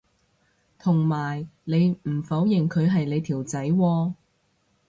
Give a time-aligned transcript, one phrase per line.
[0.79, 4.13] 同埋你唔否認佢係你條仔喎